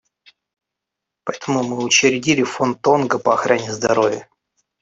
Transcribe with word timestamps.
Поэтому 1.23 1.61
мы 1.61 1.77
учредили 1.83 2.41
Фонд 2.41 2.81
Тонга 2.81 3.19
по 3.19 3.35
охране 3.35 3.71
здоровья. 3.71 4.27